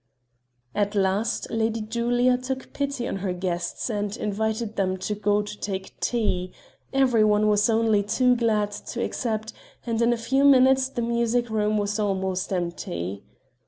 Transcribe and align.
At 0.73 0.95
last 0.95 1.51
Lady 1.51 1.79
Julia 1.79 2.35
took 2.35 2.73
pity 2.73 3.07
on 3.07 3.17
her 3.17 3.33
guests 3.33 3.87
and 3.87 4.17
invited 4.17 4.75
them 4.75 4.97
to 4.97 5.13
go 5.13 5.43
to 5.43 5.59
take 5.59 5.99
tea; 5.99 6.51
every 6.91 7.23
one 7.23 7.47
was 7.47 7.69
only 7.69 8.01
too 8.01 8.35
glad 8.35 8.71
to 8.71 9.03
accept, 9.05 9.53
and 9.85 10.01
in 10.01 10.11
a 10.11 10.17
few 10.17 10.43
minutes 10.43 10.89
the 10.89 11.03
music 11.03 11.51
room 11.51 11.77
was 11.77 11.99
almost 11.99 12.51
empty. 12.51 13.23